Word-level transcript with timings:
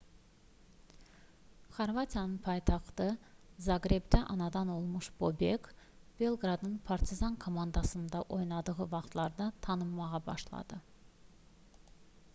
xorvatiyanın 1.73 2.37
paytaxtı 2.45 3.05
zaqrebdə 3.65 4.21
anadan 4.35 4.71
olmuş 4.77 5.09
bobek 5.19 5.69
belqradın 6.23 6.75
partizan 6.89 7.35
komandasında 7.45 8.21
oynadığı 8.39 8.89
vaxtlarda 8.95 9.51
tanınmağa 9.67 10.25
başladı 10.31 10.81